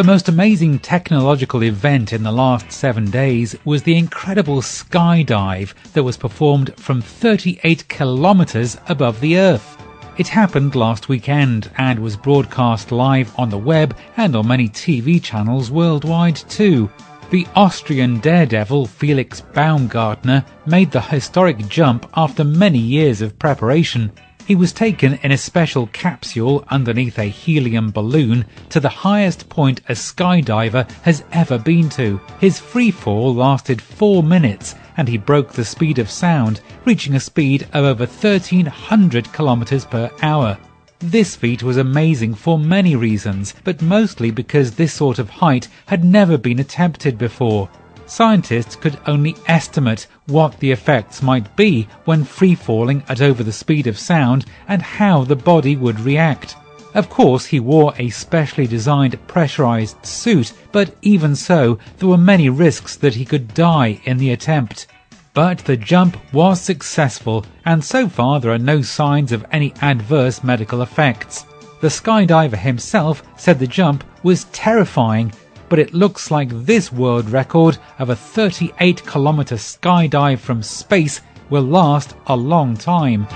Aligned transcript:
The 0.00 0.04
most 0.04 0.30
amazing 0.30 0.78
technological 0.78 1.62
event 1.62 2.14
in 2.14 2.22
the 2.22 2.32
last 2.32 2.72
seven 2.72 3.10
days 3.10 3.54
was 3.66 3.82
the 3.82 3.98
incredible 3.98 4.62
skydive 4.62 5.74
that 5.92 6.02
was 6.02 6.16
performed 6.16 6.74
from 6.78 7.02
38 7.02 7.86
kilometers 7.86 8.78
above 8.88 9.20
the 9.20 9.36
Earth. 9.36 9.76
It 10.16 10.26
happened 10.26 10.74
last 10.74 11.10
weekend 11.10 11.70
and 11.76 11.98
was 11.98 12.16
broadcast 12.16 12.92
live 12.92 13.30
on 13.38 13.50
the 13.50 13.58
web 13.58 13.94
and 14.16 14.34
on 14.34 14.48
many 14.48 14.70
TV 14.70 15.22
channels 15.22 15.70
worldwide 15.70 16.36
too. 16.36 16.88
The 17.28 17.46
Austrian 17.54 18.20
daredevil 18.20 18.86
Felix 18.86 19.42
Baumgartner 19.52 20.46
made 20.64 20.92
the 20.92 21.02
historic 21.02 21.58
jump 21.68 22.08
after 22.14 22.42
many 22.42 22.78
years 22.78 23.20
of 23.20 23.38
preparation. 23.38 24.12
He 24.50 24.56
was 24.56 24.72
taken 24.72 25.14
in 25.22 25.30
a 25.30 25.38
special 25.38 25.86
capsule 25.92 26.64
underneath 26.66 27.20
a 27.20 27.26
helium 27.26 27.92
balloon 27.92 28.46
to 28.70 28.80
the 28.80 28.88
highest 28.88 29.48
point 29.48 29.80
a 29.88 29.92
skydiver 29.92 30.90
has 31.02 31.22
ever 31.30 31.56
been 31.56 31.88
to. 31.90 32.20
His 32.40 32.58
free 32.58 32.90
fall 32.90 33.32
lasted 33.32 33.80
four 33.80 34.24
minutes 34.24 34.74
and 34.96 35.06
he 35.06 35.18
broke 35.18 35.52
the 35.52 35.64
speed 35.64 36.00
of 36.00 36.10
sound, 36.10 36.62
reaching 36.84 37.14
a 37.14 37.20
speed 37.20 37.68
of 37.72 37.84
over 37.84 38.06
1300 38.06 39.32
kilometers 39.32 39.84
per 39.84 40.10
hour. 40.20 40.58
This 40.98 41.36
feat 41.36 41.62
was 41.62 41.76
amazing 41.76 42.34
for 42.34 42.58
many 42.58 42.96
reasons, 42.96 43.54
but 43.62 43.80
mostly 43.80 44.32
because 44.32 44.72
this 44.72 44.92
sort 44.92 45.20
of 45.20 45.30
height 45.30 45.68
had 45.86 46.04
never 46.04 46.36
been 46.36 46.58
attempted 46.58 47.18
before 47.18 47.68
scientists 48.10 48.74
could 48.74 48.98
only 49.06 49.36
estimate 49.46 50.06
what 50.26 50.58
the 50.58 50.72
effects 50.72 51.22
might 51.22 51.54
be 51.56 51.86
when 52.04 52.24
free 52.24 52.54
falling 52.54 53.02
at 53.08 53.20
over 53.20 53.44
the 53.44 53.52
speed 53.52 53.86
of 53.86 53.98
sound 53.98 54.44
and 54.66 54.82
how 54.82 55.22
the 55.22 55.36
body 55.36 55.76
would 55.76 56.00
react. 56.00 56.56
Of 56.92 57.08
course, 57.08 57.46
he 57.46 57.60
wore 57.60 57.94
a 57.98 58.10
specially 58.10 58.66
designed 58.66 59.16
pressurized 59.28 60.04
suit, 60.04 60.52
but 60.72 60.96
even 61.02 61.36
so, 61.36 61.78
there 61.98 62.08
were 62.08 62.18
many 62.18 62.48
risks 62.48 62.96
that 62.96 63.14
he 63.14 63.24
could 63.24 63.54
die 63.54 64.00
in 64.04 64.18
the 64.18 64.32
attempt. 64.32 64.88
But 65.32 65.58
the 65.58 65.76
jump 65.76 66.16
was 66.32 66.60
successful, 66.60 67.46
and 67.64 67.84
so 67.84 68.08
far 68.08 68.40
there 68.40 68.50
are 68.50 68.58
no 68.58 68.82
signs 68.82 69.30
of 69.30 69.46
any 69.52 69.72
adverse 69.80 70.42
medical 70.42 70.82
effects. 70.82 71.44
The 71.80 71.88
skydiver 71.88 72.58
himself 72.58 73.22
said 73.36 73.60
the 73.60 73.68
jump 73.68 74.02
was 74.24 74.44
terrifying 74.52 75.32
but 75.70 75.78
it 75.78 75.94
looks 75.94 76.30
like 76.30 76.50
this 76.50 76.92
world 76.92 77.30
record 77.30 77.78
of 78.00 78.10
a 78.10 78.16
38 78.16 79.06
kilometer 79.06 79.54
skydive 79.54 80.40
from 80.40 80.62
space 80.62 81.20
will 81.48 81.62
last 81.62 82.14
a 82.26 82.36
long 82.36 82.76
time. 82.76 83.26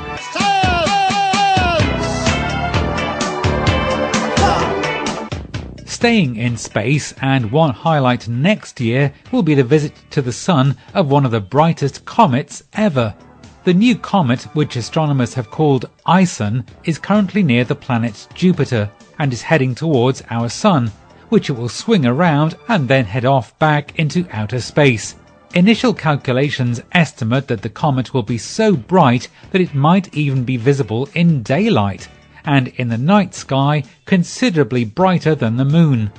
Staying 5.86 6.36
in 6.36 6.56
space, 6.56 7.14
and 7.22 7.50
one 7.50 7.70
highlight 7.70 8.28
next 8.28 8.78
year 8.78 9.10
will 9.32 9.42
be 9.42 9.54
the 9.54 9.64
visit 9.64 9.94
to 10.10 10.20
the 10.20 10.32
Sun 10.32 10.76
of 10.92 11.10
one 11.10 11.24
of 11.24 11.30
the 11.30 11.40
brightest 11.40 12.04
comets 12.04 12.64
ever. 12.74 13.14
The 13.62 13.72
new 13.72 13.96
comet, 13.96 14.42
which 14.54 14.76
astronomers 14.76 15.32
have 15.34 15.50
called 15.50 15.88
ISON, 16.04 16.66
is 16.84 16.98
currently 16.98 17.42
near 17.42 17.64
the 17.64 17.74
planet 17.76 18.26
Jupiter 18.34 18.90
and 19.18 19.32
is 19.32 19.40
heading 19.40 19.74
towards 19.74 20.22
our 20.28 20.50
Sun 20.50 20.92
which 21.34 21.50
it 21.50 21.54
will 21.54 21.68
swing 21.68 22.06
around 22.06 22.54
and 22.68 22.86
then 22.86 23.04
head 23.04 23.24
off 23.24 23.58
back 23.58 23.98
into 23.98 24.24
outer 24.30 24.60
space. 24.60 25.16
Initial 25.52 25.92
calculations 25.92 26.80
estimate 26.92 27.48
that 27.48 27.60
the 27.60 27.68
comet 27.68 28.14
will 28.14 28.22
be 28.22 28.38
so 28.38 28.76
bright 28.76 29.26
that 29.50 29.60
it 29.60 29.74
might 29.74 30.14
even 30.14 30.44
be 30.44 30.56
visible 30.56 31.08
in 31.12 31.42
daylight, 31.42 32.06
and 32.44 32.68
in 32.76 32.88
the 32.88 32.96
night 32.96 33.34
sky 33.34 33.82
considerably 34.04 34.84
brighter 34.84 35.34
than 35.34 35.56
the 35.56 35.64
moon. 35.64 36.12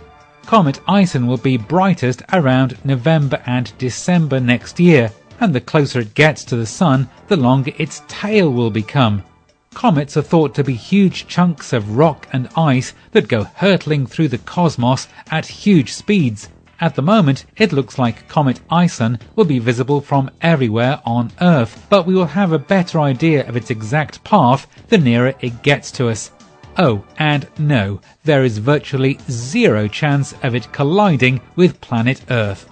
Comet 0.46 0.82
Ison 0.86 1.28
will 1.28 1.38
be 1.38 1.56
brightest 1.56 2.22
around 2.34 2.78
November 2.84 3.42
and 3.46 3.72
December 3.78 4.42
next 4.42 4.82
year, 4.82 5.10
and 5.40 5.56
the 5.56 5.62
closer 5.62 6.02
it 6.02 6.14
gets 6.14 6.44
to 6.44 6.58
the 6.58 6.66
sun, 6.66 7.08
the 7.30 7.38
longer 7.38 7.72
its 7.78 8.04
tail 8.10 8.52
will 8.52 8.70
become. 8.70 9.24
Comets 9.76 10.16
are 10.16 10.22
thought 10.22 10.56
to 10.56 10.64
be 10.64 10.74
huge 10.74 11.28
chunks 11.28 11.74
of 11.74 11.98
rock 11.98 12.30
and 12.32 12.48
ice 12.56 12.94
that 13.12 13.28
go 13.28 13.44
hurtling 13.44 14.08
through 14.08 14.30
the 14.30 14.38
cosmos 14.38 15.10
at 15.30 15.46
huge 15.46 15.92
speeds. 15.92 16.48
At 16.80 16.96
the 16.96 17.02
moment, 17.02 17.46
it 17.58 17.74
looks 17.74 18.00
like 18.00 18.30
Comet 18.30 18.62
Ison 18.72 19.20
will 19.36 19.44
be 19.44 19.60
visible 19.60 20.00
from 20.00 20.32
everywhere 20.42 21.02
on 21.06 21.34
Earth, 21.42 21.86
but 21.90 22.08
we 22.08 22.16
will 22.16 22.26
have 22.26 22.54
a 22.54 22.58
better 22.58 23.02
idea 23.02 23.46
of 23.48 23.58
its 23.58 23.70
exact 23.70 24.24
path 24.24 24.66
the 24.88 24.98
nearer 24.98 25.34
it 25.42 25.62
gets 25.62 25.92
to 25.92 26.08
us. 26.08 26.32
Oh, 26.78 27.04
and 27.20 27.46
no, 27.60 28.00
there 28.24 28.46
is 28.46 28.60
virtually 28.60 29.20
zero 29.30 29.90
chance 29.90 30.34
of 30.42 30.56
it 30.56 30.72
colliding 30.72 31.42
with 31.58 31.82
planet 31.82 32.22
Earth. 32.30 32.70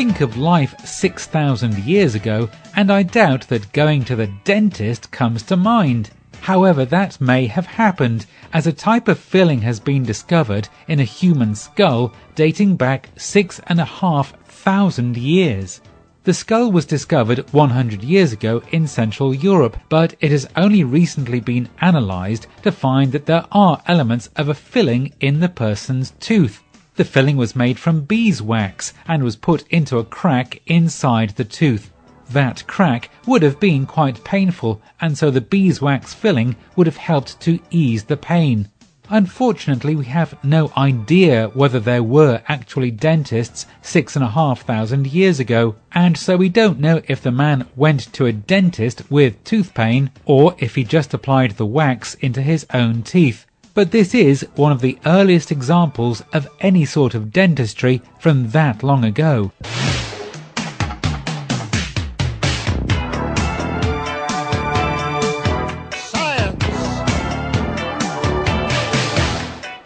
Think 0.00 0.22
of 0.22 0.38
life 0.38 0.74
6,000 0.82 1.76
years 1.80 2.14
ago, 2.14 2.48
and 2.74 2.90
I 2.90 3.02
doubt 3.02 3.46
that 3.48 3.70
going 3.74 4.02
to 4.06 4.16
the 4.16 4.32
dentist 4.44 5.10
comes 5.10 5.42
to 5.42 5.58
mind. 5.58 6.08
However, 6.40 6.86
that 6.86 7.20
may 7.20 7.46
have 7.48 7.66
happened, 7.66 8.24
as 8.54 8.66
a 8.66 8.72
type 8.72 9.08
of 9.08 9.18
filling 9.18 9.60
has 9.60 9.78
been 9.78 10.02
discovered 10.02 10.70
in 10.88 11.00
a 11.00 11.04
human 11.04 11.54
skull 11.54 12.14
dating 12.34 12.76
back 12.76 13.10
six 13.18 13.60
and 13.66 13.78
a 13.78 13.84
half 13.84 14.32
thousand 14.46 15.18
years. 15.18 15.82
The 16.24 16.32
skull 16.32 16.72
was 16.72 16.86
discovered 16.86 17.52
100 17.52 18.02
years 18.02 18.32
ago 18.32 18.62
in 18.72 18.86
Central 18.86 19.34
Europe, 19.34 19.76
but 19.90 20.14
it 20.22 20.30
has 20.30 20.48
only 20.56 20.82
recently 20.82 21.40
been 21.40 21.68
analysed 21.82 22.46
to 22.62 22.72
find 22.72 23.12
that 23.12 23.26
there 23.26 23.44
are 23.52 23.82
elements 23.86 24.30
of 24.36 24.48
a 24.48 24.54
filling 24.54 25.12
in 25.20 25.40
the 25.40 25.50
person's 25.50 26.12
tooth. 26.20 26.62
The 27.00 27.06
filling 27.06 27.38
was 27.38 27.56
made 27.56 27.78
from 27.78 28.02
beeswax 28.02 28.92
and 29.08 29.24
was 29.24 29.34
put 29.34 29.66
into 29.70 29.96
a 29.96 30.04
crack 30.04 30.60
inside 30.66 31.30
the 31.30 31.44
tooth. 31.44 31.90
That 32.28 32.66
crack 32.66 33.08
would 33.24 33.42
have 33.42 33.58
been 33.58 33.86
quite 33.86 34.22
painful, 34.22 34.82
and 35.00 35.16
so 35.16 35.30
the 35.30 35.40
beeswax 35.40 36.12
filling 36.12 36.56
would 36.76 36.86
have 36.86 36.98
helped 36.98 37.40
to 37.40 37.58
ease 37.70 38.04
the 38.04 38.18
pain. 38.18 38.68
Unfortunately, 39.08 39.96
we 39.96 40.04
have 40.04 40.36
no 40.44 40.72
idea 40.76 41.48
whether 41.54 41.80
there 41.80 42.02
were 42.02 42.42
actually 42.48 42.90
dentists 42.90 43.64
six 43.80 44.14
and 44.14 44.22
a 44.22 44.28
half 44.28 44.60
thousand 44.60 45.06
years 45.06 45.40
ago, 45.40 45.76
and 45.92 46.18
so 46.18 46.36
we 46.36 46.50
don't 46.50 46.80
know 46.80 47.00
if 47.08 47.22
the 47.22 47.32
man 47.32 47.66
went 47.76 48.12
to 48.12 48.26
a 48.26 48.32
dentist 48.32 49.10
with 49.10 49.42
tooth 49.42 49.72
pain 49.72 50.10
or 50.26 50.54
if 50.58 50.74
he 50.74 50.84
just 50.84 51.14
applied 51.14 51.52
the 51.52 51.64
wax 51.64 52.12
into 52.16 52.42
his 52.42 52.66
own 52.74 53.00
teeth 53.00 53.46
but 53.80 53.92
this 53.92 54.14
is 54.14 54.46
one 54.56 54.72
of 54.72 54.82
the 54.82 54.98
earliest 55.06 55.50
examples 55.50 56.22
of 56.34 56.46
any 56.60 56.84
sort 56.84 57.14
of 57.14 57.32
dentistry 57.32 58.02
from 58.18 58.50
that 58.50 58.82
long 58.82 59.06
ago. 59.06 59.50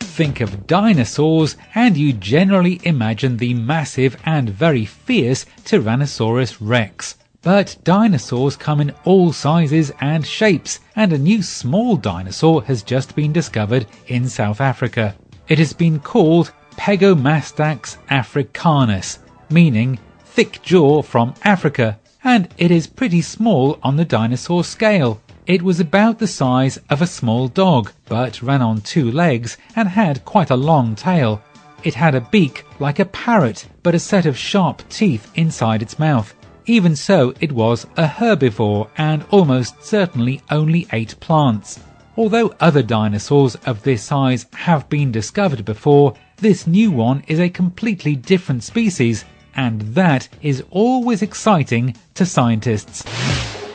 Think 0.00 0.40
of 0.40 0.66
dinosaurs, 0.66 1.56
and 1.76 1.96
you 1.96 2.12
generally 2.14 2.80
imagine 2.82 3.36
the 3.36 3.54
massive 3.54 4.16
and 4.24 4.50
very 4.50 4.84
fierce 4.84 5.46
Tyrannosaurus 5.62 6.56
rex. 6.60 7.14
But 7.44 7.76
dinosaurs 7.84 8.56
come 8.56 8.80
in 8.80 8.94
all 9.04 9.30
sizes 9.30 9.92
and 10.00 10.26
shapes, 10.26 10.80
and 10.96 11.12
a 11.12 11.18
new 11.18 11.42
small 11.42 11.94
dinosaur 11.94 12.64
has 12.64 12.82
just 12.82 13.14
been 13.14 13.34
discovered 13.34 13.86
in 14.06 14.30
South 14.30 14.62
Africa. 14.62 15.14
It 15.46 15.58
has 15.58 15.74
been 15.74 16.00
called 16.00 16.52
Pegomastax 16.78 17.98
africanus, 18.08 19.18
meaning 19.50 19.98
thick 20.24 20.62
jaw 20.62 21.02
from 21.02 21.34
Africa, 21.44 21.98
and 22.24 22.48
it 22.56 22.70
is 22.70 22.86
pretty 22.86 23.20
small 23.20 23.78
on 23.82 23.96
the 23.96 24.06
dinosaur 24.06 24.64
scale. 24.64 25.20
It 25.46 25.60
was 25.60 25.80
about 25.80 26.18
the 26.18 26.26
size 26.26 26.78
of 26.88 27.02
a 27.02 27.06
small 27.06 27.48
dog, 27.48 27.92
but 28.06 28.40
ran 28.40 28.62
on 28.62 28.80
two 28.80 29.12
legs 29.12 29.58
and 29.76 29.86
had 29.90 30.24
quite 30.24 30.48
a 30.48 30.56
long 30.56 30.94
tail. 30.94 31.42
It 31.82 31.94
had 31.94 32.14
a 32.14 32.22
beak 32.22 32.64
like 32.80 32.98
a 32.98 33.04
parrot, 33.04 33.66
but 33.82 33.94
a 33.94 33.98
set 33.98 34.24
of 34.24 34.38
sharp 34.38 34.82
teeth 34.88 35.30
inside 35.34 35.82
its 35.82 35.98
mouth. 35.98 36.34
Even 36.66 36.96
so, 36.96 37.34
it 37.40 37.52
was 37.52 37.86
a 37.96 38.06
herbivore 38.06 38.88
and 38.96 39.24
almost 39.30 39.84
certainly 39.84 40.40
only 40.50 40.86
ate 40.92 41.18
plants. 41.20 41.80
Although 42.16 42.54
other 42.58 42.82
dinosaurs 42.82 43.56
of 43.66 43.82
this 43.82 44.02
size 44.02 44.46
have 44.54 44.88
been 44.88 45.12
discovered 45.12 45.64
before, 45.64 46.14
This 46.38 46.66
new 46.66 46.90
one 46.90 47.22
is 47.28 47.38
a 47.38 47.48
completely 47.48 48.16
different 48.16 48.64
species, 48.64 49.24
and 49.54 49.80
that 49.94 50.28
is 50.42 50.64
always 50.70 51.22
exciting 51.22 51.94
to 52.14 52.26
scientists. 52.26 53.04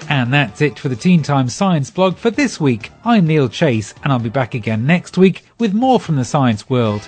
And 0.09 0.33
that's 0.33 0.61
it 0.61 0.77
for 0.77 0.89
the 0.89 0.95
Teen 0.95 1.23
Time 1.23 1.47
Science 1.47 1.89
blog 1.89 2.17
for 2.17 2.31
this 2.31 2.59
week. 2.59 2.91
I'm 3.05 3.27
Neil 3.27 3.49
Chase, 3.49 3.93
and 4.03 4.11
I'll 4.11 4.19
be 4.19 4.29
back 4.29 4.55
again 4.55 4.85
next 4.85 5.17
week 5.17 5.45
with 5.57 5.73
more 5.73 5.99
from 5.99 6.17
the 6.17 6.25
science 6.25 6.69
world. 6.69 7.07